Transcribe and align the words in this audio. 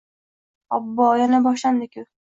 Obbo-o, 0.79 1.13
yana 1.23 1.45
boshlandi-ku! 1.49 2.09